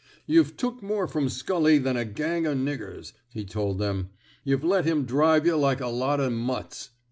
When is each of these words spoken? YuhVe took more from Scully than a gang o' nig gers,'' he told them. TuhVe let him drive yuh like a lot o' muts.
YuhVe 0.27 0.57
took 0.57 0.81
more 0.81 1.07
from 1.07 1.29
Scully 1.29 1.77
than 1.77 1.95
a 1.95 2.05
gang 2.05 2.47
o' 2.47 2.55
nig 2.55 2.79
gers,'' 2.79 3.13
he 3.29 3.45
told 3.45 3.77
them. 3.77 4.09
TuhVe 4.47 4.63
let 4.63 4.83
him 4.83 5.05
drive 5.05 5.45
yuh 5.45 5.55
like 5.57 5.79
a 5.79 5.89
lot 5.89 6.19
o' 6.19 6.31
muts. 6.31 6.89